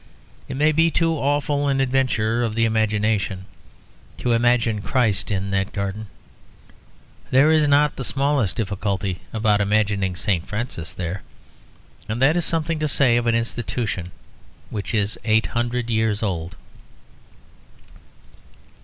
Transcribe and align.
It 0.47 0.57
may 0.57 0.71
be 0.71 0.89
too 0.89 1.11
awful 1.13 1.67
an 1.67 1.79
adventure 1.79 2.41
of 2.41 2.55
the 2.55 2.65
imagination 2.65 3.45
to 4.17 4.31
imagine 4.33 4.81
Christ 4.81 5.29
in 5.29 5.51
that 5.51 5.73
garden. 5.73 6.07
But 7.25 7.31
there 7.33 7.51
is 7.51 7.67
not 7.67 7.95
the 7.97 8.03
smallest 8.03 8.55
difficulty 8.55 9.19
about 9.31 9.61
imagining 9.61 10.15
St. 10.15 10.47
Francis 10.47 10.91
there; 10.93 11.21
and 12.09 12.19
that 12.19 12.35
is 12.35 12.45
something 12.45 12.79
to 12.79 12.87
say 12.87 13.15
of 13.15 13.27
an 13.27 13.35
institution 13.35 14.09
which 14.71 14.95
is 14.95 15.19
eight 15.23 15.45
hundred 15.45 15.87
years 15.91 16.23
old. 16.23 16.55